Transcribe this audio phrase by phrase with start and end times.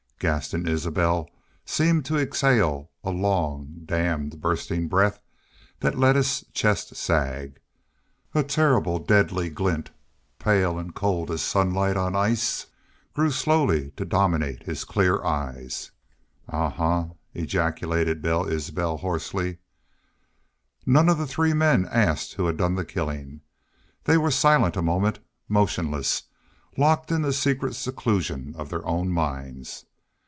[0.23, 1.27] Gaston Isbel
[1.65, 5.19] seemed to exhale a long dammed, bursting breath
[5.79, 7.59] that let his chest sag.
[8.35, 9.89] A terrible deadly glint,
[10.37, 12.67] pale and cold as sunlight on ice,
[13.15, 15.89] grew slowly to dominate his clear eyes.
[16.47, 19.57] "A huh!" ejaculated Bill Isbel, hoarsely.
[20.85, 23.41] Not one of the three men asked who had done the killing.
[24.03, 25.17] They were silent a moment,
[25.49, 26.21] motionless,
[26.77, 29.87] locked in the secret seclusion of their own minds.